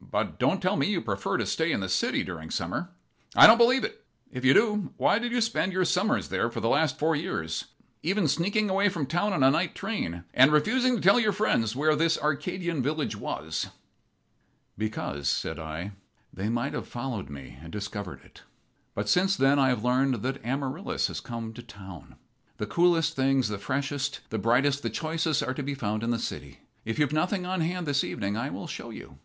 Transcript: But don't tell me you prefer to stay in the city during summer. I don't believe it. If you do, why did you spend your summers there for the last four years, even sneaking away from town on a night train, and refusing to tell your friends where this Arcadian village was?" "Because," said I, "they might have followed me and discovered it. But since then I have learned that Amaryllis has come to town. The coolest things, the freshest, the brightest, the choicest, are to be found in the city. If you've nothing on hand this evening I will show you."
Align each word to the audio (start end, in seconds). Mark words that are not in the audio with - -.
But 0.00 0.40
don't 0.40 0.60
tell 0.60 0.74
me 0.74 0.88
you 0.88 1.00
prefer 1.00 1.36
to 1.36 1.46
stay 1.46 1.70
in 1.70 1.78
the 1.78 1.88
city 1.88 2.24
during 2.24 2.50
summer. 2.50 2.90
I 3.36 3.46
don't 3.46 3.56
believe 3.56 3.84
it. 3.84 4.04
If 4.32 4.44
you 4.44 4.52
do, 4.52 4.92
why 4.96 5.20
did 5.20 5.30
you 5.30 5.40
spend 5.40 5.72
your 5.72 5.84
summers 5.84 6.26
there 6.28 6.50
for 6.50 6.58
the 6.58 6.68
last 6.68 6.98
four 6.98 7.14
years, 7.14 7.66
even 8.02 8.26
sneaking 8.26 8.68
away 8.68 8.88
from 8.88 9.06
town 9.06 9.32
on 9.32 9.44
a 9.44 9.50
night 9.52 9.76
train, 9.76 10.24
and 10.34 10.50
refusing 10.50 10.96
to 10.96 11.00
tell 11.00 11.20
your 11.20 11.30
friends 11.30 11.76
where 11.76 11.94
this 11.94 12.18
Arcadian 12.18 12.82
village 12.82 13.14
was?" 13.14 13.68
"Because," 14.76 15.28
said 15.28 15.56
I, 15.60 15.92
"they 16.34 16.48
might 16.48 16.72
have 16.74 16.88
followed 16.88 17.30
me 17.30 17.56
and 17.62 17.70
discovered 17.72 18.22
it. 18.24 18.42
But 18.92 19.08
since 19.08 19.36
then 19.36 19.60
I 19.60 19.68
have 19.68 19.84
learned 19.84 20.16
that 20.22 20.44
Amaryllis 20.44 21.06
has 21.06 21.20
come 21.20 21.52
to 21.52 21.62
town. 21.62 22.16
The 22.56 22.66
coolest 22.66 23.14
things, 23.14 23.46
the 23.46 23.56
freshest, 23.58 24.18
the 24.30 24.36
brightest, 24.38 24.82
the 24.82 24.90
choicest, 24.90 25.44
are 25.44 25.54
to 25.54 25.62
be 25.62 25.74
found 25.76 26.02
in 26.02 26.10
the 26.10 26.18
city. 26.18 26.58
If 26.84 26.98
you've 26.98 27.12
nothing 27.12 27.46
on 27.46 27.60
hand 27.60 27.86
this 27.86 28.02
evening 28.02 28.36
I 28.36 28.50
will 28.50 28.66
show 28.66 28.90
you." 28.90 29.18